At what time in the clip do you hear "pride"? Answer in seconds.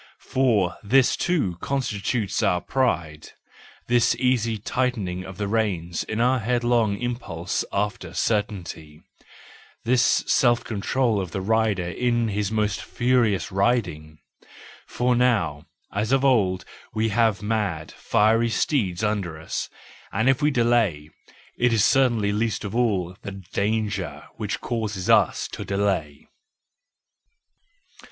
2.59-3.33